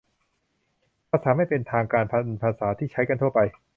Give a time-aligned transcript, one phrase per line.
[1.11, 3.39] ภาษาไม่เป็นทางการเป็นภาษาที่ใช้กันทั่วไป